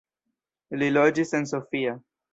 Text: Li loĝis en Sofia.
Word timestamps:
Li 0.83 0.89
loĝis 0.95 1.37
en 1.41 1.49
Sofia. 1.55 1.99